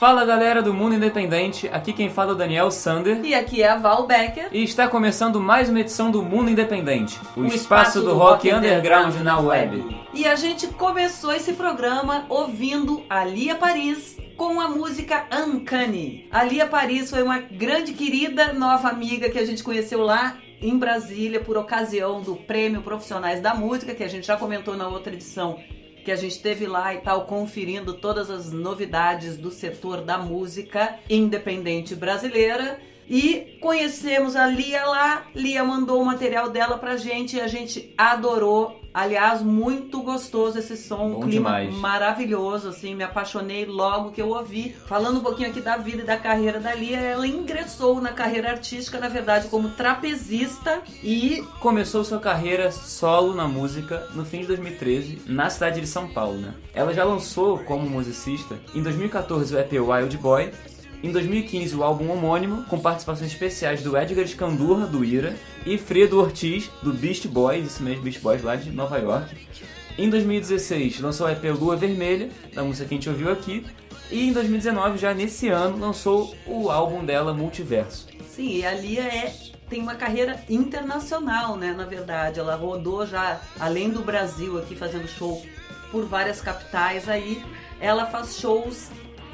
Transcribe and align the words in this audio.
Fala 0.00 0.24
galera 0.24 0.62
do 0.62 0.72
Mundo 0.72 0.94
Independente, 0.94 1.68
aqui 1.70 1.92
quem 1.92 2.08
fala 2.08 2.30
é 2.30 2.32
o 2.32 2.34
Daniel 2.34 2.70
Sander. 2.70 3.22
E 3.22 3.34
aqui 3.34 3.62
é 3.62 3.68
a 3.68 3.76
Val 3.76 4.06
Becker. 4.06 4.48
E 4.50 4.64
está 4.64 4.88
começando 4.88 5.38
mais 5.38 5.68
uma 5.68 5.78
edição 5.78 6.10
do 6.10 6.22
Mundo 6.22 6.48
Independente, 6.48 7.20
o, 7.36 7.40
o 7.40 7.46
espaço, 7.46 7.56
espaço, 7.56 8.00
do, 8.00 8.06
do 8.06 8.14
rock, 8.14 8.48
rock 8.48 8.50
underground, 8.50 9.08
underground 9.08 9.22
na 9.22 9.38
web. 9.38 9.84
E 10.14 10.26
a 10.26 10.34
gente 10.36 10.68
começou 10.68 11.34
esse 11.34 11.52
programa 11.52 12.24
ouvindo 12.30 13.04
a 13.10 13.26
Lia 13.26 13.56
Paris 13.56 14.16
com 14.38 14.58
a 14.58 14.70
música 14.70 15.26
Uncanny. 15.30 16.26
A 16.30 16.44
Lia 16.44 16.66
Paris 16.66 17.10
foi 17.10 17.22
uma 17.22 17.38
grande 17.38 17.92
querida 17.92 18.54
nova 18.54 18.88
amiga 18.88 19.28
que 19.28 19.38
a 19.38 19.44
gente 19.44 19.62
conheceu 19.62 20.00
lá 20.00 20.38
em 20.62 20.78
Brasília 20.78 21.40
por 21.40 21.58
ocasião 21.58 22.22
do 22.22 22.36
Prêmio 22.36 22.80
Profissionais 22.80 23.42
da 23.42 23.54
Música, 23.54 23.94
que 23.94 24.02
a 24.02 24.08
gente 24.08 24.26
já 24.26 24.38
comentou 24.38 24.78
na 24.78 24.88
outra 24.88 25.12
edição 25.12 25.58
que 26.10 26.14
a 26.14 26.16
gente 26.16 26.42
teve 26.42 26.66
lá 26.66 26.92
e 26.92 26.98
tal, 26.98 27.24
conferindo 27.24 27.94
todas 27.94 28.30
as 28.30 28.50
novidades 28.50 29.36
do 29.36 29.48
setor 29.48 30.00
da 30.00 30.18
música 30.18 30.98
independente 31.08 31.94
brasileira. 31.94 32.80
E 33.10 33.58
conhecemos 33.60 34.36
a 34.36 34.46
Lia 34.46 34.86
lá, 34.86 35.24
Lia 35.34 35.64
mandou 35.64 36.00
o 36.00 36.04
material 36.06 36.48
dela 36.48 36.78
pra 36.78 36.96
gente 36.96 37.36
e 37.36 37.40
a 37.40 37.48
gente 37.48 37.92
adorou. 37.98 38.78
Aliás, 38.92 39.40
muito 39.40 40.02
gostoso 40.02 40.58
esse 40.58 40.76
som, 40.76 41.10
Bom 41.10 41.20
clima 41.20 41.60
demais. 41.60 41.74
maravilhoso, 41.76 42.68
assim, 42.68 42.94
me 42.94 43.04
apaixonei 43.04 43.64
logo 43.64 44.10
que 44.10 44.20
eu 44.20 44.28
ouvi. 44.28 44.74
Falando 44.86 45.18
um 45.18 45.22
pouquinho 45.22 45.48
aqui 45.48 45.60
da 45.60 45.76
vida 45.76 46.02
e 46.02 46.06
da 46.06 46.16
carreira 46.16 46.58
da 46.58 46.74
Lia, 46.74 46.98
ela 46.98 47.26
ingressou 47.26 48.00
na 48.00 48.12
carreira 48.12 48.50
artística, 48.50 48.98
na 48.98 49.08
verdade, 49.08 49.48
como 49.48 49.70
trapezista 49.70 50.82
e 51.02 51.44
Começou 51.60 52.04
sua 52.04 52.18
carreira 52.18 52.72
solo 52.72 53.34
na 53.34 53.46
música 53.46 54.08
no 54.14 54.24
fim 54.24 54.40
de 54.40 54.48
2013, 54.48 55.22
na 55.26 55.50
cidade 55.50 55.80
de 55.80 55.86
São 55.86 56.08
Paulo, 56.08 56.38
né? 56.38 56.54
Ela 56.74 56.92
já 56.92 57.04
lançou 57.04 57.58
como 57.58 57.88
musicista 57.88 58.58
em 58.74 58.82
2014 58.82 59.54
o 59.54 59.58
EP 59.58 59.72
Wild 59.72 60.16
Boy, 60.18 60.50
em 61.02 61.10
2015 61.10 61.74
o 61.76 61.82
álbum 61.82 62.10
homônimo, 62.10 62.64
com 62.64 62.78
participações 62.78 63.30
especiais 63.30 63.82
do 63.82 63.96
Edgar 63.96 64.24
Escandurra, 64.24 64.86
do 64.86 65.04
Ira, 65.04 65.34
e 65.64 65.78
Fredo 65.78 66.20
Ortiz, 66.20 66.70
do 66.82 66.92
Beast 66.92 67.26
Boys, 67.26 67.66
isso 67.66 67.82
mesmo, 67.82 68.02
Beast 68.02 68.20
Boys 68.20 68.42
lá 68.42 68.56
de 68.56 68.70
Nova 68.70 68.98
York. 68.98 69.36
Em 69.98 70.08
2016 70.08 71.00
lançou 71.00 71.26
o 71.26 71.30
EP 71.30 71.42
Lua 71.58 71.76
Vermelha, 71.76 72.30
da 72.54 72.62
música 72.62 72.86
que 72.86 72.94
a 72.94 72.96
gente 72.96 73.08
ouviu 73.08 73.30
aqui, 73.30 73.64
e 74.10 74.28
em 74.28 74.32
2019, 74.32 74.98
já 74.98 75.14
nesse 75.14 75.48
ano, 75.48 75.78
lançou 75.78 76.34
o 76.44 76.68
álbum 76.68 77.04
dela 77.04 77.32
Multiverso. 77.32 78.08
Sim, 78.28 78.56
e 78.56 78.66
a 78.66 78.74
Lia 78.74 79.02
é, 79.02 79.32
tem 79.68 79.80
uma 79.80 79.94
carreira 79.94 80.42
internacional, 80.48 81.56
né? 81.56 81.72
Na 81.72 81.84
verdade, 81.84 82.40
ela 82.40 82.56
rodou 82.56 83.06
já 83.06 83.40
além 83.58 83.88
do 83.88 84.00
Brasil 84.00 84.58
aqui 84.58 84.74
fazendo 84.74 85.06
show 85.06 85.46
por 85.92 86.06
várias 86.06 86.40
capitais 86.40 87.08
aí. 87.08 87.44
Ela 87.80 88.06
faz 88.06 88.36
shows 88.36 88.90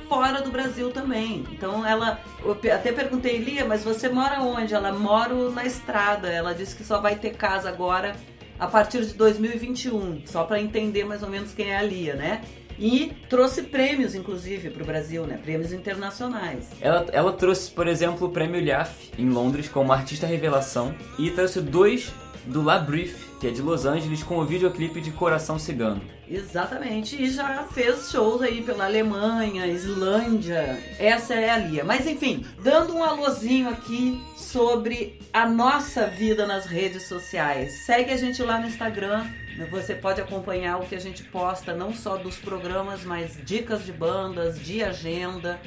fora 0.08 0.40
do 0.42 0.50
Brasil 0.50 0.90
também. 0.90 1.44
Então 1.52 1.86
ela, 1.86 2.20
eu 2.44 2.52
até 2.52 2.92
perguntei 2.92 3.38
Lia, 3.38 3.64
mas 3.64 3.84
você 3.84 4.08
mora 4.08 4.40
onde? 4.40 4.74
Ela 4.74 4.92
mora 4.92 5.34
na 5.50 5.64
estrada. 5.64 6.28
Ela 6.28 6.54
disse 6.54 6.74
que 6.74 6.84
só 6.84 7.00
vai 7.00 7.16
ter 7.16 7.34
casa 7.34 7.68
agora 7.68 8.16
a 8.58 8.66
partir 8.66 9.04
de 9.04 9.14
2021, 9.14 10.22
só 10.26 10.44
para 10.44 10.60
entender 10.60 11.04
mais 11.04 11.22
ou 11.22 11.28
menos 11.28 11.52
quem 11.52 11.70
é 11.70 11.76
a 11.76 11.82
Lia, 11.82 12.14
né? 12.14 12.40
E 12.78 13.12
trouxe 13.28 13.62
prêmios, 13.62 14.14
inclusive, 14.14 14.68
para 14.68 14.82
o 14.82 14.86
Brasil, 14.86 15.26
né? 15.26 15.38
Prêmios 15.42 15.72
internacionais. 15.72 16.68
Ela, 16.80 17.06
ela 17.10 17.32
trouxe, 17.32 17.70
por 17.70 17.88
exemplo, 17.88 18.26
o 18.26 18.30
prêmio 18.30 18.62
LHAF 18.62 19.12
em 19.18 19.30
Londres 19.30 19.68
como 19.68 19.92
artista 19.92 20.26
revelação 20.26 20.94
e 21.18 21.30
trouxe 21.30 21.60
dois 21.60 22.12
do 22.44 22.62
La 22.62 22.78
Brief, 22.78 23.14
que 23.40 23.46
é 23.46 23.50
de 23.50 23.62
Los 23.62 23.86
Angeles, 23.86 24.22
com 24.22 24.38
o 24.38 24.44
videoclipe 24.44 25.00
de 25.00 25.10
Coração 25.10 25.58
Cigano. 25.58 26.02
Exatamente, 26.28 27.22
e 27.22 27.30
já 27.30 27.62
fez 27.64 28.10
shows 28.10 28.42
aí 28.42 28.60
pela 28.60 28.84
Alemanha, 28.84 29.66
Islândia. 29.66 30.82
Essa 30.98 31.34
é 31.34 31.50
a 31.50 31.58
Lia. 31.58 31.84
Mas 31.84 32.06
enfim, 32.06 32.44
dando 32.60 32.96
um 32.96 33.04
alôzinho 33.04 33.68
aqui 33.68 34.20
sobre 34.36 35.20
a 35.32 35.48
nossa 35.48 36.06
vida 36.06 36.44
nas 36.44 36.66
redes 36.66 37.04
sociais. 37.04 37.84
Segue 37.86 38.12
a 38.12 38.16
gente 38.16 38.42
lá 38.42 38.58
no 38.58 38.66
Instagram. 38.66 39.24
Você 39.70 39.94
pode 39.94 40.20
acompanhar 40.20 40.78
o 40.78 40.86
que 40.86 40.96
a 40.96 41.00
gente 41.00 41.22
posta, 41.22 41.72
não 41.72 41.94
só 41.94 42.16
dos 42.16 42.36
programas, 42.36 43.04
mas 43.04 43.38
dicas 43.44 43.84
de 43.84 43.92
bandas, 43.92 44.58
de 44.58 44.82
agenda. 44.82 45.60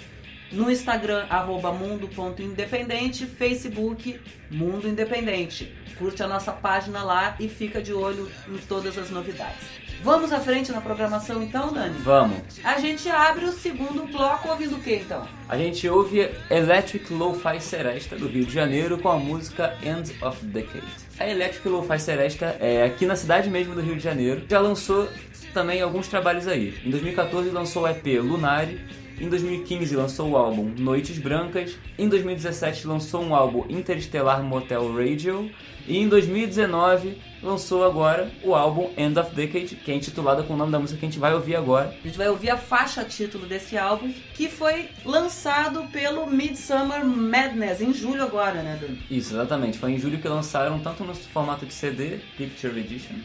No 0.52 0.70
Instagram, 0.70 1.26
arroba 1.30 1.72
mundo.independente, 1.72 3.26
Facebook, 3.26 4.20
Mundo 4.52 4.90
Independente. 4.90 5.74
Curte 5.98 6.22
a 6.22 6.28
nossa 6.28 6.52
página 6.52 7.04
lá 7.04 7.36
e 7.40 7.48
fica 7.48 7.82
de 7.82 7.94
olho 7.94 8.30
em 8.48 8.58
todas 8.58 8.98
as 8.98 9.10
novidades. 9.10 9.89
Vamos 10.02 10.32
à 10.32 10.40
frente 10.40 10.72
na 10.72 10.80
programação 10.80 11.44
então, 11.44 11.74
Dani? 11.74 11.98
Vamos! 12.00 12.38
A 12.64 12.80
gente 12.80 13.10
abre 13.10 13.46
o 13.46 13.52
segundo 13.52 14.04
bloco 14.10 14.48
ouvindo 14.48 14.78
o 14.78 14.80
que 14.80 14.96
então? 14.96 15.28
A 15.48 15.58
gente 15.58 15.88
ouve 15.90 16.30
Electric 16.50 17.14
Lo-Fi 17.14 17.60
Seresta 17.60 18.16
do 18.16 18.28
Rio 18.28 18.46
de 18.46 18.54
Janeiro 18.54 18.98
com 18.98 19.10
a 19.10 19.18
música 19.18 19.78
End 19.84 20.16
of 20.24 20.46
Decade. 20.46 20.88
A 21.20 21.28
Electric 21.28 21.68
Lo-Fi 21.68 22.00
Seresta 22.00 22.56
é 22.62 22.84
aqui 22.84 23.06
na 23.06 23.18
cidade 23.18 23.50
mesmo 23.50 23.76
do 23.76 23.82
Rio 23.82 23.98
de 23.98 24.04
Janeiro. 24.04 24.44
Já 24.48 24.60
lançou 24.60 25.10
também 25.54 25.82
alguns 25.82 26.08
trabalhos 26.08 26.48
aí. 26.48 26.80
Em 26.86 26.90
2014 26.90 27.50
lançou 27.50 27.84
o 27.84 27.88
EP 27.88 28.06
Lunari. 28.22 28.80
Em 29.20 29.28
2015 29.28 29.98
lançou 29.98 30.30
o 30.30 30.38
álbum 30.38 30.74
Noites 30.78 31.18
Brancas. 31.18 31.76
Em 31.98 32.08
2017 32.08 32.88
lançou 32.88 33.22
um 33.22 33.36
álbum 33.36 33.66
Interstellar 33.70 34.42
Motel 34.42 34.96
Radio. 34.96 35.52
E 35.86 35.98
em 35.98 36.08
2019 36.08 37.18
lançou 37.44 37.84
agora 37.84 38.32
o 38.44 38.56
álbum 38.56 38.90
End 38.98 39.20
of 39.20 39.36
Decade, 39.36 39.76
que 39.76 39.92
é 39.92 39.96
intitulado 39.96 40.46
com 40.46 40.54
o 40.54 40.58
nome 40.58 40.72
da 40.72 40.80
música 40.80 40.98
que 40.98 41.06
a 41.06 41.10
gente 41.10 41.20
vai 41.20 41.34
ouvir 41.34 41.58
agora. 41.58 41.94
A 42.02 42.08
gente 42.08 42.18
vai 42.18 42.30
ouvir 42.30 42.50
a 42.50 42.58
faixa 42.58 43.04
título 43.04 43.46
desse 43.46 43.78
álbum, 43.78 44.14
que 44.36 44.48
foi 44.48 44.88
lançado 45.04 45.84
pelo 45.92 46.26
Midsummer 46.26 47.04
Madness, 47.04 47.82
em 47.82 47.94
julho 47.94 48.24
agora, 48.24 48.62
né, 48.62 48.78
Dani? 48.80 49.02
Isso, 49.12 49.34
exatamente. 49.34 49.78
Foi 49.78 49.92
em 49.92 50.00
julho 50.00 50.20
que 50.20 50.28
lançaram 50.30 50.80
tanto 50.80 51.04
no 51.04 51.14
formato 51.14 51.66
de 51.66 51.74
CD, 51.74 52.20
Picture 52.38 52.80
Edition, 52.80 53.16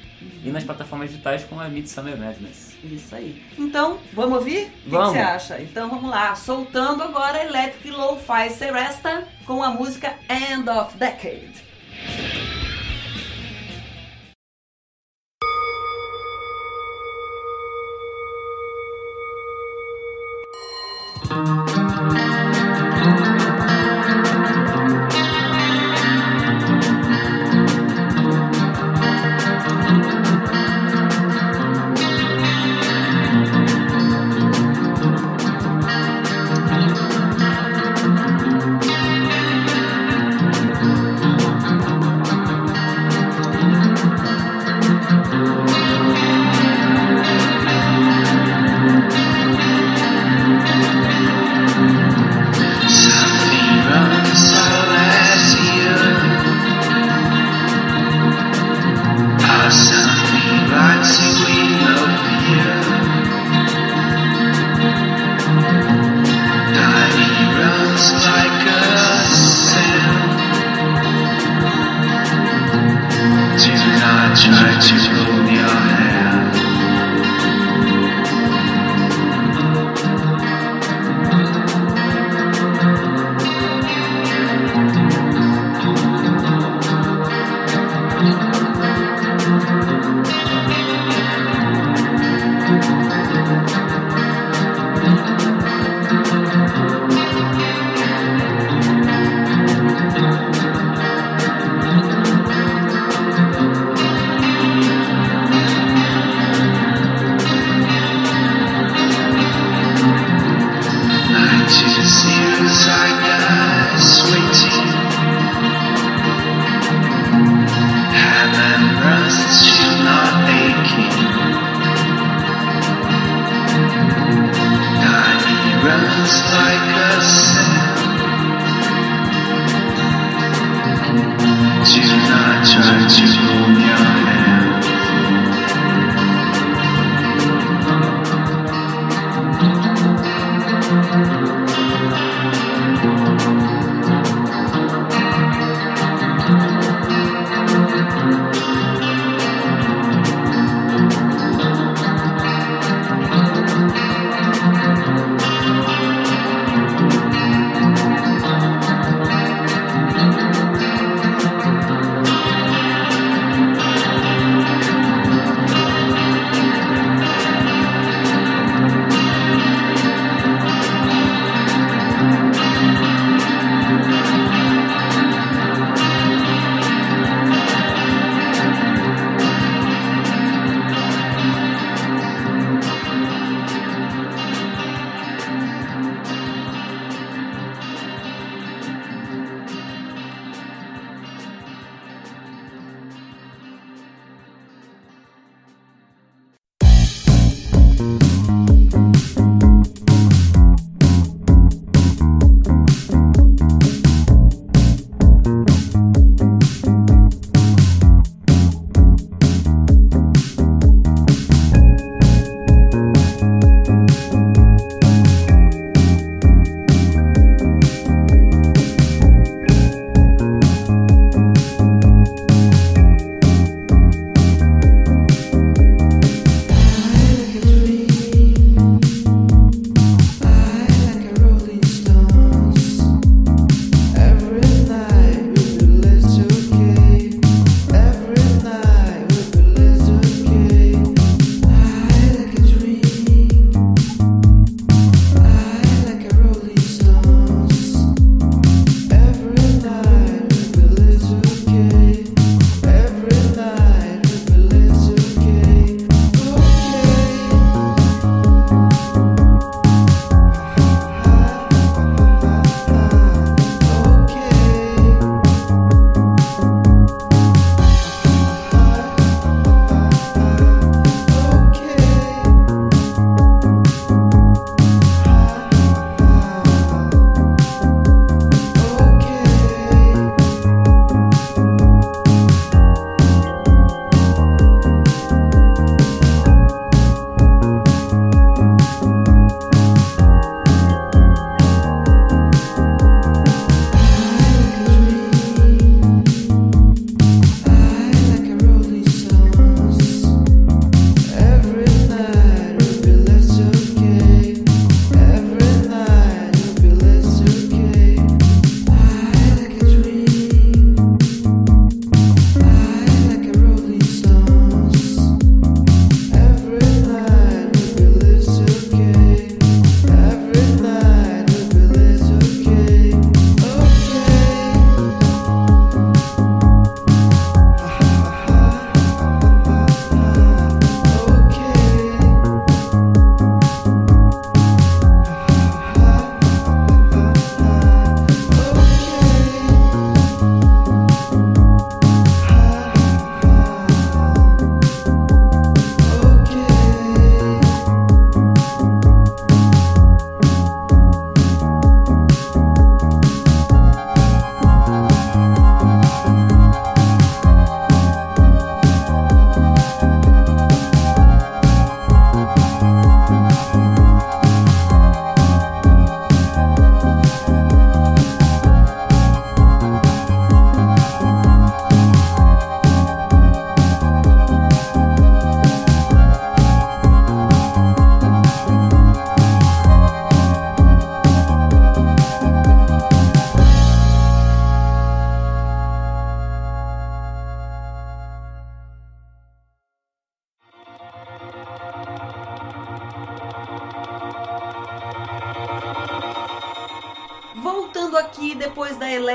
e 0.42 0.50
nas 0.50 0.64
plataformas 0.64 1.10
digitais 1.10 1.44
com 1.44 1.60
a 1.60 1.68
Midsummer 1.68 2.18
Madness. 2.18 2.73
Isso 2.84 3.14
aí. 3.14 3.42
Então, 3.58 3.98
vamos 4.12 4.38
ouvir? 4.38 4.70
O 4.86 4.90
que 4.90 4.90
você 4.90 5.18
acha? 5.18 5.60
Então 5.60 5.88
vamos 5.88 6.10
lá, 6.10 6.34
soltando 6.34 7.02
agora 7.02 7.42
Electric 7.42 7.90
Lo-Fi 7.90 8.50
Seresta 8.50 9.26
com 9.46 9.62
a 9.62 9.70
música 9.70 10.14
End 10.28 10.68
of 10.68 10.96
Decade. 10.98 11.64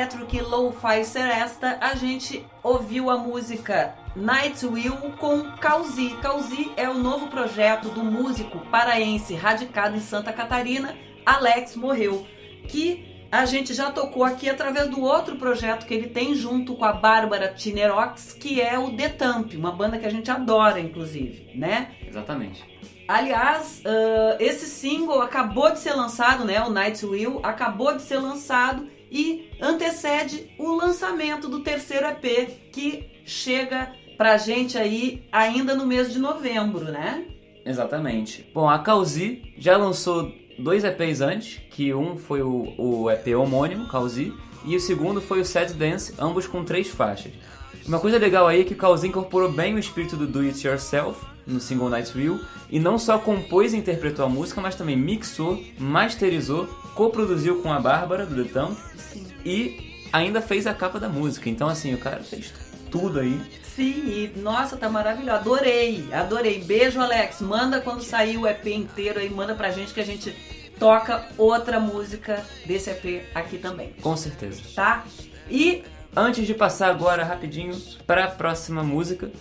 Electric 0.10 0.42
Lo-Fi 0.42 1.06
Seresta, 1.06 1.78
a 1.80 1.94
gente 1.94 2.44
ouviu 2.64 3.12
a 3.12 3.18
música 3.18 3.94
Night 4.16 4.66
Will 4.66 4.96
com 5.20 5.52
Causi. 5.58 6.18
Causi 6.20 6.72
é 6.76 6.90
o 6.90 6.96
novo 6.96 7.28
projeto 7.28 7.90
do 7.90 8.04
músico 8.04 8.58
paraense 8.72 9.36
radicado 9.36 9.96
em 9.96 10.00
Santa 10.00 10.34
Catarina, 10.34 10.96
Alex 11.24 11.76
Morreu, 11.76 12.26
que 12.68 13.28
a 13.32 13.46
gente 13.46 13.72
já 13.72 13.92
tocou 13.92 14.24
aqui 14.24 14.50
através 14.50 14.88
do 14.88 15.00
outro 15.00 15.36
projeto 15.36 15.86
que 15.86 15.94
ele 15.94 16.08
tem 16.08 16.34
junto 16.34 16.74
com 16.74 16.86
a 16.86 16.94
Bárbara 16.94 17.54
Tinerox, 17.54 18.34
que 18.34 18.60
é 18.60 18.80
o 18.80 18.90
Detamp, 18.90 19.54
uma 19.54 19.72
banda 19.72 20.00
que 20.00 20.08
a 20.08 20.12
gente 20.12 20.32
adora, 20.32 20.80
inclusive, 20.80 21.52
né? 21.54 21.92
Exatamente. 22.08 22.66
Aliás, 23.08 23.84
uh, 23.86 24.38
esse 24.40 24.66
single 24.66 25.22
acabou 25.22 25.72
de 25.72 25.78
ser 25.78 25.94
lançado, 25.94 26.46
né? 26.46 26.62
O 26.64 26.72
Night 26.72 27.06
Will 27.06 27.40
acabou 27.44 27.96
de 27.96 28.02
ser 28.02 28.18
lançado 28.18 28.88
e 29.12 29.52
antecede 29.62 30.50
o 30.58 30.76
lançamento 30.76 31.48
do 31.48 31.62
terceiro 31.62 32.08
EP 32.08 32.72
que 32.72 33.22
chega 33.26 33.92
pra 34.18 34.38
gente 34.38 34.78
aí 34.78 35.24
ainda 35.32 35.76
no 35.76 35.86
mês 35.86 36.12
de 36.12 36.20
novembro, 36.20 36.86
né? 36.86 37.26
Exatamente. 37.66 38.50
Bom, 38.54 38.70
a 38.70 38.80
Causi 38.80 39.54
já 39.58 39.78
lançou 39.78 40.32
dois 40.58 40.84
EPs 40.84 41.22
antes, 41.22 41.62
que 41.70 41.94
um 41.94 42.18
foi 42.18 42.42
o, 42.42 42.74
o 42.78 43.10
EP 43.10 43.28
homônimo, 43.38 43.88
Causi, 43.88 44.34
e 44.66 44.76
o 44.76 44.80
segundo 44.80 45.22
foi 45.22 45.40
o 45.40 45.46
Sad 45.46 45.74
Dance, 45.74 46.14
ambos 46.20 46.48
com 46.48 46.64
três 46.64 46.90
faixas. 46.90 47.32
Uma 47.88 48.00
coisa 48.00 48.18
legal 48.18 48.48
aí 48.48 48.62
é 48.62 48.64
que 48.64 48.76
Causi 48.76 49.08
incorporou 49.08 49.52
bem 49.52 49.74
o 49.74 49.80
espírito 49.80 50.16
do 50.16 50.28
Do 50.28 50.42
It 50.42 50.68
Yourself 50.68 51.26
no 51.48 51.60
single 51.60 51.90
Night 51.90 52.16
Will 52.16 52.40
e 52.70 52.80
não 52.80 53.00
só 53.00 53.18
compôs 53.18 53.74
e 53.74 53.78
interpretou 53.78 54.26
a 54.26 54.30
música, 54.30 54.62
mas 54.62 54.76
também 54.76 54.96
mixou, 54.96 55.64
masterizou, 55.80 56.68
coproduziu 56.94 57.62
com 57.62 57.72
a 57.72 57.80
Bárbara 57.80 58.26
do 58.26 58.44
The 58.44 58.52
Thumb 58.52 58.78
e 59.46 60.08
ainda 60.12 60.42
fez 60.42 60.68
a 60.68 60.74
capa 60.74 61.00
da 61.00 61.10
música. 61.10 61.50
Então 61.50 61.68
assim, 61.68 61.94
o 61.94 61.98
cara 61.98 62.24
fez 62.24 62.54
tudo 62.92 63.20
aí. 63.20 63.40
Sim, 63.76 64.32
e 64.36 64.40
nossa, 64.40 64.76
tá 64.76 64.90
maravilhoso. 64.90 65.38
Adorei, 65.38 66.08
adorei. 66.12 66.64
Beijo, 66.64 67.00
Alex. 67.00 67.42
Manda 67.42 67.80
quando 67.80 68.02
sair 68.04 68.38
o 68.38 68.46
EP 68.48 68.66
inteiro 68.68 69.20
aí, 69.20 69.30
manda 69.30 69.56
pra 69.56 69.72
gente 69.72 69.94
que 69.94 70.00
a 70.00 70.06
gente 70.06 70.36
toca 70.78 71.26
outra 71.38 71.80
música 71.80 72.44
desse 72.66 72.90
EP 72.90 73.26
aqui 73.36 73.58
também, 73.58 73.94
Com 74.02 74.16
certeza. 74.16 74.62
tá? 74.76 75.06
E 75.50 75.84
Antes 76.16 76.48
de 76.48 76.56
passar 76.56 76.90
agora 76.90 77.24
rapidinho 77.24 77.80
para 78.08 78.26
a 78.26 78.28
próxima 78.28 78.82
música, 78.84 79.32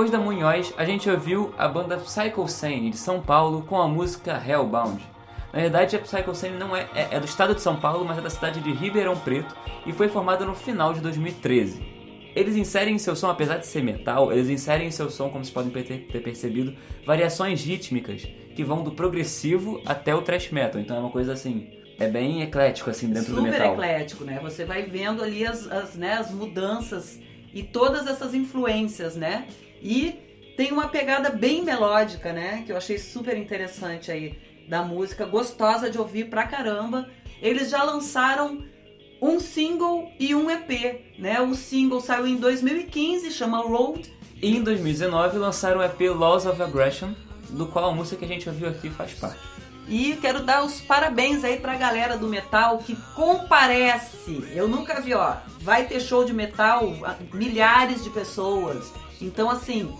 Depois 0.00 0.10
da 0.10 0.18
Munhoz, 0.18 0.72
a 0.78 0.84
gente 0.86 1.10
ouviu 1.10 1.52
a 1.58 1.68
banda 1.68 1.98
Psycho 1.98 2.48
Sane 2.48 2.88
de 2.88 2.96
São 2.96 3.20
Paulo 3.20 3.60
com 3.68 3.78
a 3.78 3.86
música 3.86 4.42
Hellbound. 4.42 4.98
Na 5.52 5.60
verdade, 5.60 5.94
a 5.94 5.98
Psycho 5.98 6.34
Sane 6.34 6.56
não 6.56 6.74
é, 6.74 6.88
é, 6.94 7.08
é 7.10 7.20
do 7.20 7.26
estado 7.26 7.54
de 7.54 7.60
São 7.60 7.76
Paulo, 7.76 8.02
mas 8.02 8.16
é 8.16 8.22
da 8.22 8.30
cidade 8.30 8.62
de 8.62 8.72
Ribeirão 8.72 9.14
Preto 9.14 9.54
e 9.84 9.92
foi 9.92 10.08
formada 10.08 10.46
no 10.46 10.54
final 10.54 10.94
de 10.94 11.00
2013. 11.00 11.82
Eles 12.34 12.56
inserem 12.56 12.94
em 12.94 12.98
seu 12.98 13.14
som, 13.14 13.28
apesar 13.28 13.58
de 13.58 13.66
ser 13.66 13.82
metal, 13.82 14.32
eles 14.32 14.48
inserem 14.48 14.88
em 14.88 14.90
seu 14.90 15.10
som, 15.10 15.28
como 15.28 15.44
vocês 15.44 15.52
podem 15.52 15.70
ter, 15.70 16.22
percebido, 16.22 16.74
variações 17.04 17.62
rítmicas 17.62 18.26
que 18.56 18.64
vão 18.64 18.82
do 18.82 18.92
progressivo 18.92 19.82
até 19.84 20.14
o 20.14 20.22
thrash 20.22 20.50
metal. 20.50 20.80
Então 20.80 20.96
é 20.96 21.00
uma 21.00 21.10
coisa 21.10 21.34
assim, 21.34 21.68
é 21.98 22.08
bem 22.08 22.40
eclético 22.40 22.88
assim 22.88 23.08
dentro 23.08 23.34
Super 23.34 23.42
do 23.42 23.50
metal. 23.50 23.72
eclético, 23.74 24.24
né? 24.24 24.40
Você 24.42 24.64
vai 24.64 24.80
vendo 24.84 25.22
ali 25.22 25.46
as, 25.46 25.70
as, 25.70 25.94
né, 25.94 26.14
as 26.14 26.30
mudanças 26.30 27.20
e 27.52 27.62
todas 27.62 28.06
essas 28.06 28.34
influências, 28.34 29.14
né? 29.14 29.46
E 29.80 30.54
tem 30.56 30.72
uma 30.72 30.88
pegada 30.88 31.30
bem 31.30 31.64
melódica, 31.64 32.32
né? 32.32 32.62
Que 32.66 32.72
eu 32.72 32.76
achei 32.76 32.98
super 32.98 33.36
interessante 33.36 34.10
aí 34.10 34.38
da 34.68 34.82
música, 34.82 35.24
gostosa 35.24 35.90
de 35.90 35.98
ouvir 35.98 36.28
pra 36.28 36.46
caramba. 36.46 37.08
Eles 37.40 37.70
já 37.70 37.82
lançaram 37.82 38.62
um 39.20 39.40
single 39.40 40.10
e 40.18 40.34
um 40.34 40.50
EP, 40.50 41.02
né? 41.18 41.40
O 41.40 41.54
single 41.54 42.00
saiu 42.00 42.26
em 42.26 42.36
2015, 42.36 43.30
chama 43.30 43.58
Road. 43.58 44.12
E 44.42 44.56
em 44.56 44.62
2019 44.62 45.38
lançaram 45.38 45.80
o 45.80 45.82
EP 45.82 46.00
Laws 46.14 46.46
of 46.46 46.62
Aggression, 46.62 47.12
do 47.50 47.66
qual 47.66 47.90
a 47.90 47.94
música 47.94 48.16
que 48.16 48.24
a 48.24 48.28
gente 48.28 48.48
ouviu 48.48 48.68
aqui 48.68 48.88
faz 48.88 49.12
parte. 49.12 49.40
E 49.88 50.16
quero 50.16 50.44
dar 50.44 50.64
os 50.64 50.80
parabéns 50.80 51.42
aí 51.42 51.58
pra 51.58 51.74
galera 51.74 52.16
do 52.16 52.28
metal 52.28 52.78
que 52.78 52.94
comparece. 53.14 54.44
Eu 54.54 54.68
nunca 54.68 55.00
vi, 55.00 55.14
ó. 55.14 55.36
Vai 55.60 55.86
ter 55.86 56.00
show 56.00 56.24
de 56.24 56.32
metal, 56.32 56.92
milhares 57.34 58.04
de 58.04 58.10
pessoas. 58.10 58.92
Então, 59.20 59.50
assim, 59.50 59.94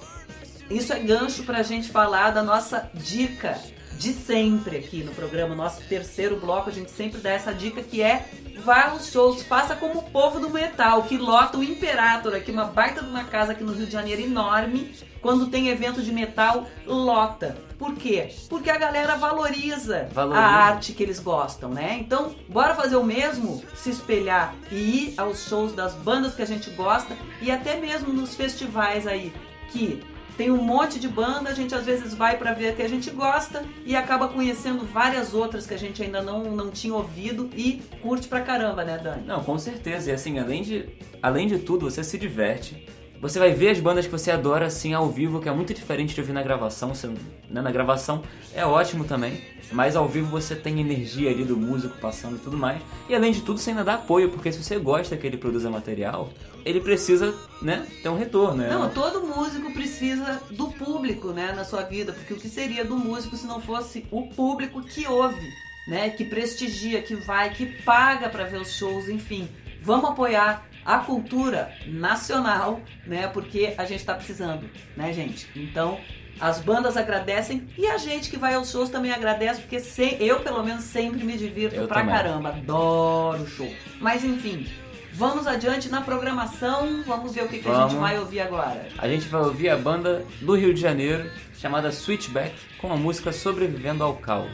isso 0.71 0.93
é 0.93 1.01
gancho 1.01 1.43
pra 1.45 1.63
gente 1.63 1.89
falar 1.89 2.31
da 2.31 2.43
nossa 2.43 2.91
dica 2.95 3.59
de 3.99 4.15
sempre 4.15 4.79
aqui 4.79 5.03
no 5.05 5.13
programa, 5.13 5.55
nosso 5.55 5.83
terceiro 5.83 6.37
bloco, 6.37 6.71
a 6.71 6.73
gente 6.73 6.91
sempre 6.91 7.21
dá 7.21 7.31
essa 7.31 7.53
dica 7.53 7.83
que 7.83 8.01
é 8.01 8.27
vá 8.65 8.91
aos 8.91 9.11
shows, 9.11 9.43
faça 9.43 9.77
como 9.77 9.99
o 9.99 10.03
povo 10.11 10.41
do 10.41 10.49
metal, 10.49 11.03
que 11.03 11.19
lota 11.19 11.59
o 11.59 11.65
Imperator 11.65 12.35
aqui, 12.35 12.51
uma 12.51 12.65
baita 12.65 13.03
de 13.03 13.11
uma 13.11 13.25
casa 13.25 13.53
aqui 13.53 13.63
no 13.63 13.73
Rio 13.73 13.87
de 13.87 13.93
Janeiro 13.93 14.23
enorme. 14.23 14.95
Quando 15.21 15.47
tem 15.49 15.69
evento 15.69 16.03
de 16.03 16.13
metal, 16.13 16.67
lota. 16.87 17.57
Por 17.79 17.95
quê? 17.95 18.29
Porque 18.49 18.71
a 18.71 18.77
galera 18.79 19.17
valoriza, 19.17 20.09
Valoriza. 20.13 20.41
a 20.41 20.47
arte 20.47 20.93
que 20.93 21.03
eles 21.03 21.19
gostam, 21.19 21.71
né? 21.71 21.99
Então, 22.01 22.35
bora 22.49 22.75
fazer 22.75 22.97
o 22.97 23.05
mesmo, 23.05 23.63
se 23.75 23.91
espelhar 23.91 24.55
e 24.71 24.75
ir 24.77 25.15
aos 25.17 25.47
shows 25.49 25.73
das 25.73 25.95
bandas 25.95 26.35
que 26.35 26.43
a 26.43 26.47
gente 26.47 26.71
gosta 26.71 27.17
e 27.41 27.51
até 27.51 27.77
mesmo 27.79 28.13
nos 28.13 28.35
festivais 28.35 29.07
aí 29.07 29.33
que 29.71 30.03
tem 30.37 30.51
um 30.51 30.63
monte 30.63 30.99
de 30.99 31.07
banda, 31.07 31.51
a 31.51 31.55
gente 31.55 31.75
às 31.75 31.85
vezes 31.85 32.15
vai 32.15 32.39
pra 32.39 32.55
ver 32.55 32.69
a 32.69 32.73
que 32.73 32.81
a 32.81 32.89
gente 32.89 33.11
gosta 33.11 33.63
e 33.85 33.95
acaba 33.95 34.27
conhecendo 34.27 34.87
várias 34.87 35.35
outras 35.35 35.67
que 35.67 35.75
a 35.75 35.79
gente 35.79 36.03
ainda 36.03 36.23
não, 36.23 36.45
não 36.45 36.71
tinha 36.71 36.95
ouvido 36.95 37.51
e 37.55 37.83
curte 38.01 38.27
pra 38.27 38.41
caramba, 38.41 38.83
né, 38.83 38.97
Dani? 38.97 39.27
Não, 39.27 39.45
com 39.45 39.59
certeza. 39.59 40.11
E 40.11 40.15
assim, 40.15 40.39
além 40.39 40.63
de, 40.63 40.89
além 41.23 41.47
de 41.47 41.59
tudo, 41.59 41.91
você 41.91 42.03
se 42.03 42.17
diverte. 42.17 42.87
Você 43.21 43.39
vai 43.39 43.53
ver 43.53 43.69
as 43.69 43.79
bandas 43.79 44.07
que 44.07 44.13
você 44.13 44.31
adora 44.31 44.65
assim 44.65 44.95
ao 44.95 45.11
vivo, 45.11 45.41
que 45.41 45.49
é 45.49 45.53
muito 45.53 45.75
diferente 45.75 46.15
de 46.15 46.21
ouvir 46.21 46.33
na 46.33 46.43
gravação. 46.43 46.95
Você, 46.95 47.07
né, 47.51 47.61
na 47.61 47.71
gravação 47.71 48.23
é 48.55 48.65
ótimo 48.65 49.05
também, 49.05 49.45
mas 49.73 49.95
ao 49.95 50.09
vivo 50.09 50.31
você 50.31 50.57
tem 50.57 50.81
energia 50.81 51.31
ali 51.31 51.45
do 51.45 51.55
músico 51.55 51.99
passando 51.99 52.37
e 52.37 52.39
tudo 52.39 52.57
mais. 52.57 52.81
E 53.11 53.15
além 53.15 53.31
de 53.31 53.43
tudo, 53.43 53.61
você 53.61 53.71
ainda 53.71 53.85
dá 53.85 53.95
apoio, 53.95 54.31
porque 54.31 54.51
se 54.51 54.63
você 54.63 54.79
gosta 54.79 55.19
que 55.19 55.27
ele 55.27 55.37
produza 55.37 55.69
material, 55.69 56.31
ele 56.65 56.81
precisa, 56.81 57.35
né, 57.61 57.87
ter 58.03 58.09
um 58.09 58.17
retorno. 58.17 58.63
Né? 58.63 58.71
Não, 58.71 58.89
todo 58.89 59.27
músico 59.27 59.71
precisa 59.75 60.41
do 60.51 60.69
público, 60.69 61.29
né, 61.29 61.53
na 61.53 61.65
sua 61.65 61.83
vida, 61.83 62.15
porque 62.15 62.33
o 62.33 62.39
que 62.39 62.49
seria 62.49 62.87
do 62.87 62.97
músico 62.97 63.37
se 63.37 63.47
não 63.47 63.61
fosse 63.61 64.07
o 64.11 64.29
público 64.29 64.81
que 64.81 65.07
ouve, 65.07 65.47
né, 65.87 66.09
que 66.09 66.25
prestigia, 66.25 67.03
que 67.03 67.15
vai, 67.15 67.51
que 67.51 67.67
paga 67.83 68.31
pra 68.31 68.45
ver 68.45 68.63
os 68.63 68.73
shows, 68.73 69.11
enfim. 69.11 69.47
Vamos 69.83 70.09
apoiar 70.09 70.70
a 70.85 70.99
cultura 70.99 71.73
nacional, 71.87 72.81
né, 73.07 73.27
porque 73.29 73.75
a 73.77 73.85
gente 73.85 74.05
tá 74.05 74.14
precisando, 74.14 74.69
né, 74.97 75.12
gente? 75.12 75.49
Então, 75.55 75.99
as 76.40 76.61
bandas 76.61 76.97
agradecem 76.97 77.69
e 77.77 77.87
a 77.87 77.99
gente 77.99 78.31
que 78.31 78.38
vai 78.38 78.55
aos 78.55 78.71
shows 78.71 78.88
também 78.88 79.12
agradece, 79.12 79.61
porque 79.61 79.77
eu, 80.19 80.40
pelo 80.40 80.62
menos, 80.62 80.85
sempre 80.85 81.23
me 81.23 81.37
divirto 81.37 81.77
Eu 81.77 81.87
pra 81.87 82.01
também. 82.01 82.14
caramba. 82.14 82.49
Adoro 82.49 83.47
show. 83.47 83.71
Mas, 84.01 84.25
enfim, 84.25 84.66
vamos 85.12 85.47
adiante 85.47 85.90
na 85.90 86.01
programação. 86.01 87.03
Vamos 87.07 87.35
ver 87.35 87.45
o 87.45 87.49
que, 87.49 87.59
que 87.59 87.69
a 87.69 87.83
gente 87.83 87.97
vai 87.97 88.19
ouvir 88.19 88.40
agora. 88.40 88.88
A 88.97 89.07
gente 89.07 89.29
vai 89.29 89.43
ouvir 89.43 89.69
a 89.69 89.77
banda 89.77 90.25
do 90.40 90.55
Rio 90.57 90.73
de 90.73 90.81
Janeiro, 90.81 91.31
chamada 91.59 91.93
Switchback, 91.93 92.55
com 92.79 92.90
a 92.90 92.97
música 92.97 93.33
Sobrevivendo 93.33 94.03
ao 94.03 94.16
Caos. 94.16 94.51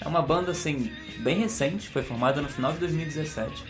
É 0.00 0.08
uma 0.08 0.22
banda, 0.22 0.50
assim, 0.50 0.90
bem 1.18 1.38
recente, 1.38 1.88
foi 1.88 2.02
formada 2.02 2.42
no 2.42 2.48
final 2.48 2.72
de 2.72 2.78
2017. 2.78 3.64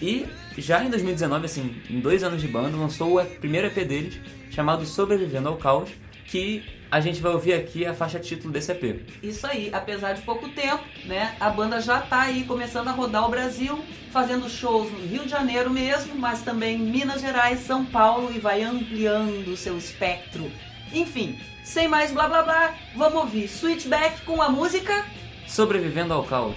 E 0.00 0.26
já 0.56 0.82
em 0.84 0.90
2019, 0.90 1.46
assim, 1.46 1.76
em 1.88 2.00
dois 2.00 2.22
anos 2.22 2.40
de 2.40 2.48
banda, 2.48 2.76
lançou 2.76 3.20
o 3.20 3.24
primeiro 3.24 3.66
EP 3.66 3.86
deles, 3.86 4.20
chamado 4.50 4.84
Sobrevivendo 4.84 5.48
ao 5.48 5.56
Caos, 5.56 5.90
que 6.26 6.62
a 6.90 7.00
gente 7.00 7.20
vai 7.20 7.32
ouvir 7.32 7.52
aqui 7.52 7.84
a 7.84 7.94
faixa 7.94 8.18
título 8.18 8.52
desse 8.52 8.72
EP. 8.72 9.02
Isso 9.22 9.46
aí, 9.46 9.70
apesar 9.72 10.14
de 10.14 10.22
pouco 10.22 10.48
tempo, 10.48 10.82
né? 11.04 11.36
A 11.38 11.50
banda 11.50 11.80
já 11.80 12.00
tá 12.00 12.22
aí 12.22 12.44
começando 12.44 12.88
a 12.88 12.92
rodar 12.92 13.26
o 13.26 13.30
Brasil, 13.30 13.78
fazendo 14.10 14.48
shows 14.48 14.90
no 14.90 15.00
Rio 15.06 15.24
de 15.24 15.30
Janeiro 15.30 15.70
mesmo, 15.70 16.14
mas 16.14 16.42
também 16.42 16.76
em 16.76 16.90
Minas 16.90 17.20
Gerais, 17.20 17.60
São 17.60 17.84
Paulo 17.84 18.32
e 18.34 18.38
vai 18.38 18.62
ampliando 18.62 19.48
o 19.48 19.56
seu 19.56 19.76
espectro. 19.76 20.50
Enfim, 20.92 21.38
sem 21.62 21.86
mais 21.86 22.10
blá 22.10 22.26
blá 22.28 22.42
blá, 22.42 22.74
vamos 22.96 23.20
ouvir 23.20 23.48
Switchback 23.48 24.22
com 24.22 24.40
a 24.40 24.48
música 24.48 25.04
Sobrevivendo 25.46 26.14
ao 26.14 26.24
Caos. 26.24 26.56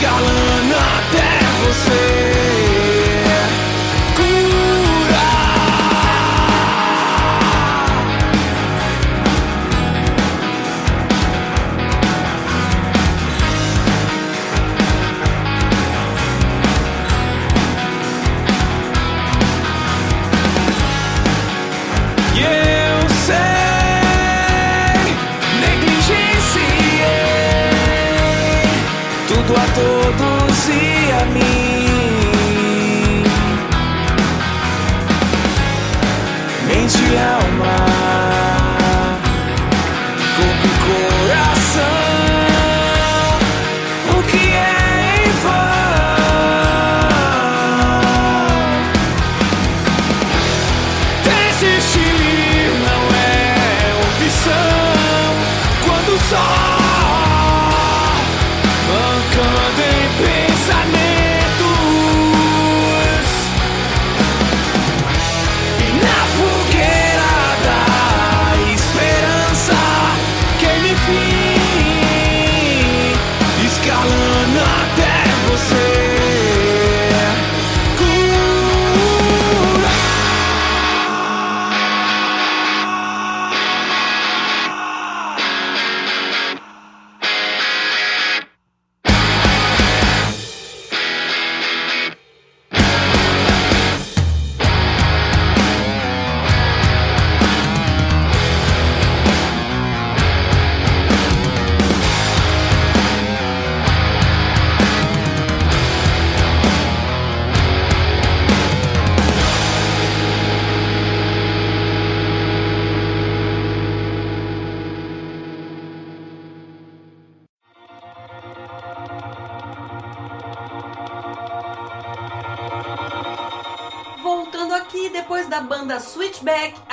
Scholar 0.00 0.29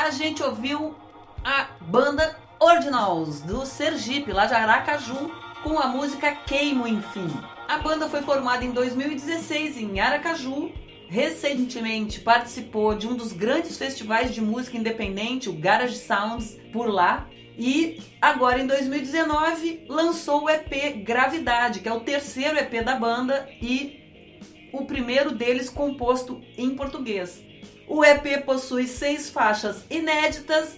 a 0.07 0.11
gente 0.11 0.41
ouviu 0.41 0.95
a 1.43 1.67
banda 1.81 2.37
Ordinals, 2.61 3.41
do 3.41 3.65
Sergipe, 3.65 4.31
lá 4.31 4.45
de 4.45 4.53
Aracaju, 4.53 5.29
com 5.61 5.77
a 5.77 5.87
música 5.87 6.33
Queimo 6.33 6.87
Enfim. 6.87 7.29
A 7.67 7.79
banda 7.79 8.07
foi 8.07 8.21
formada 8.21 8.63
em 8.63 8.71
2016 8.71 9.77
em 9.77 9.99
Aracaju. 9.99 10.71
Recentemente 11.09 12.21
participou 12.21 12.95
de 12.95 13.05
um 13.05 13.17
dos 13.17 13.33
grandes 13.33 13.77
festivais 13.77 14.33
de 14.33 14.39
música 14.39 14.77
independente, 14.77 15.49
o 15.49 15.53
Garage 15.53 15.97
Sounds, 15.97 16.57
por 16.71 16.87
lá. 16.87 17.27
E 17.57 17.99
agora 18.21 18.61
em 18.61 18.67
2019 18.67 19.87
lançou 19.89 20.45
o 20.45 20.49
EP 20.49 21.03
Gravidade, 21.03 21.81
que 21.81 21.89
é 21.89 21.93
o 21.93 21.99
terceiro 21.99 22.57
EP 22.57 22.81
da 22.81 22.95
banda 22.95 23.49
e 23.61 24.69
o 24.71 24.85
primeiro 24.85 25.31
deles 25.31 25.69
composto 25.69 26.41
em 26.57 26.69
português. 26.77 27.45
O 27.87 28.03
EP 28.03 28.43
possui 28.45 28.87
seis 28.87 29.29
faixas 29.29 29.85
inéditas 29.89 30.77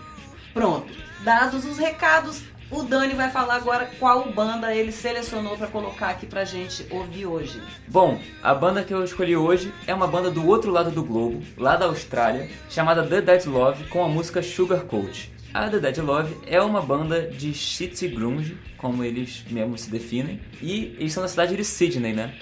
Pronto, 0.52 0.92
dados 1.22 1.64
os 1.64 1.78
recados, 1.78 2.42
o 2.70 2.82
Dani 2.82 3.14
vai 3.14 3.30
falar 3.30 3.56
agora 3.56 3.88
qual 3.98 4.30
banda 4.32 4.74
ele 4.74 4.90
selecionou 4.90 5.56
para 5.56 5.68
colocar 5.68 6.08
aqui 6.08 6.26
pra 6.26 6.44
gente 6.44 6.86
ouvir 6.90 7.26
hoje. 7.26 7.62
Bom, 7.86 8.20
a 8.42 8.52
banda 8.54 8.82
que 8.82 8.92
eu 8.92 9.04
escolhi 9.04 9.36
hoje 9.36 9.72
é 9.86 9.94
uma 9.94 10.08
banda 10.08 10.30
do 10.30 10.46
outro 10.46 10.72
lado 10.72 10.90
do 10.90 11.04
globo, 11.04 11.42
lá 11.56 11.76
da 11.76 11.86
Austrália, 11.86 12.50
chamada 12.68 13.06
The 13.06 13.20
Dead 13.20 13.46
Love, 13.46 13.84
com 13.84 14.04
a 14.04 14.08
música 14.08 14.42
Sugar 14.42 14.80
Coat. 14.80 15.30
A 15.54 15.68
The 15.68 15.78
Dead 15.78 15.98
Love 15.98 16.36
é 16.46 16.60
uma 16.60 16.82
banda 16.82 17.22
de 17.22 17.54
shitty 17.54 18.08
grunge, 18.08 18.58
como 18.76 19.04
eles 19.04 19.44
mesmos 19.48 19.82
se 19.82 19.90
definem, 19.90 20.40
e 20.60 20.96
eles 20.98 21.12
são 21.12 21.22
da 21.22 21.28
cidade 21.28 21.56
de 21.56 21.64
Sydney, 21.64 22.12
né? 22.12 22.34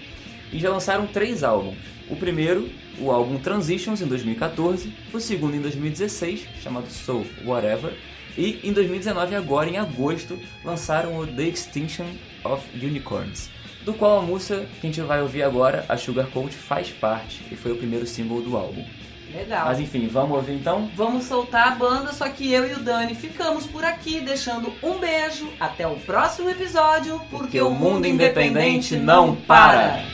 E 0.50 0.58
já 0.58 0.70
lançaram 0.70 1.06
três 1.06 1.44
álbuns. 1.44 1.76
O 2.08 2.16
primeiro, 2.16 2.68
o 2.98 3.10
álbum 3.10 3.38
Transitions, 3.38 4.00
em 4.00 4.06
2014, 4.06 4.92
o 5.12 5.20
segundo 5.20 5.54
em 5.54 5.60
2016, 5.60 6.46
chamado 6.62 6.90
Soul 6.90 7.26
Whatever, 7.44 7.94
e 8.36 8.60
em 8.64 8.72
2019, 8.72 9.34
agora 9.34 9.70
em 9.70 9.78
agosto, 9.78 10.38
lançaram 10.64 11.18
o 11.18 11.26
The 11.26 11.42
Extinction 11.42 12.06
of 12.44 12.62
Unicorns, 12.74 13.48
do 13.84 13.94
qual 13.94 14.18
a 14.18 14.22
música 14.22 14.66
que 14.80 14.86
a 14.86 14.90
gente 14.90 15.00
vai 15.02 15.22
ouvir 15.22 15.42
agora, 15.42 15.84
a 15.88 15.96
Sugar 15.96 16.26
Coat, 16.28 16.54
faz 16.54 16.90
parte 16.90 17.44
e 17.50 17.56
foi 17.56 17.72
o 17.72 17.76
primeiro 17.76 18.06
single 18.06 18.42
do 18.42 18.56
álbum. 18.56 18.84
Legal. 19.32 19.66
Mas 19.66 19.80
enfim, 19.80 20.06
vamos 20.06 20.36
ouvir 20.36 20.54
então? 20.54 20.88
Vamos 20.94 21.24
soltar 21.24 21.72
a 21.72 21.74
banda, 21.74 22.12
só 22.12 22.28
que 22.28 22.52
eu 22.52 22.68
e 22.68 22.74
o 22.74 22.78
Dani 22.78 23.14
ficamos 23.14 23.66
por 23.66 23.84
aqui, 23.84 24.20
deixando 24.20 24.72
um 24.80 24.98
beijo. 24.98 25.48
Até 25.58 25.86
o 25.86 25.96
próximo 25.96 26.50
episódio, 26.50 27.20
porque, 27.30 27.60
o 27.60 27.70
mundo 27.70 28.06
independente 28.06 28.96
não 28.96 29.34
para. 29.34 30.04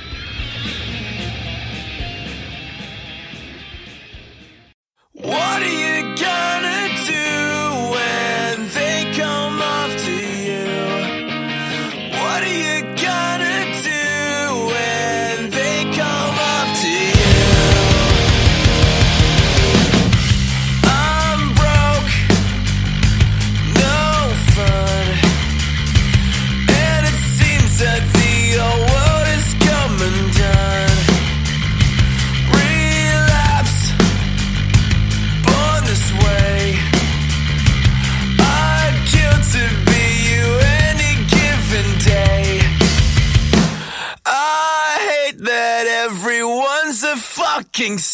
Kings. 47.72 48.09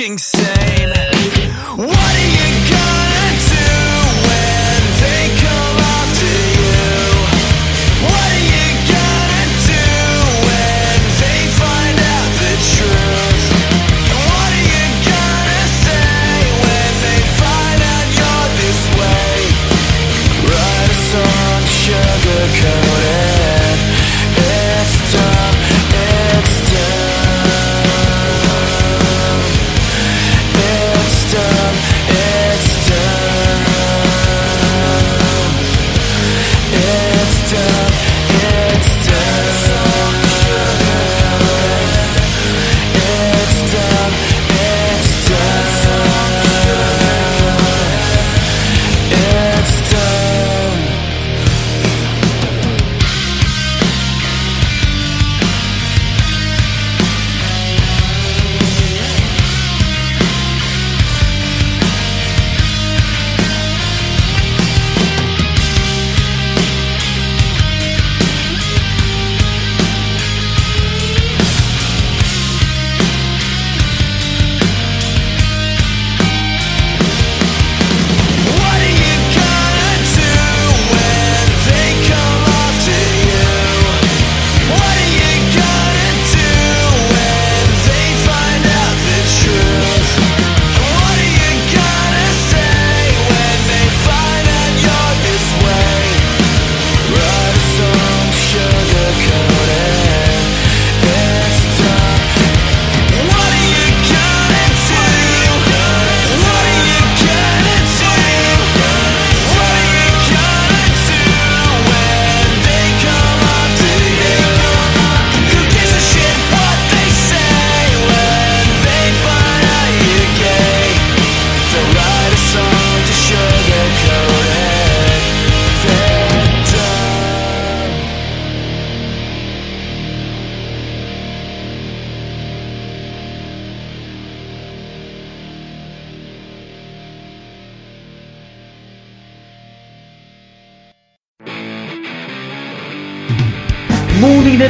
fucking 0.00 0.16
same. 0.16 1.09